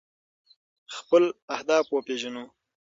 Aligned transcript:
خپل 0.97 1.23
اهداف 1.55 1.85
وپیژنو. 1.91 2.43